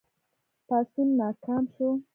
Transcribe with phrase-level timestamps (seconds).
[0.67, 1.87] پاڅون ناکام شو.